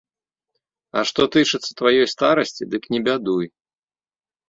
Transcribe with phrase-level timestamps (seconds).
[1.01, 3.45] А што тычыцца тваёй старасці, дык не бядуй.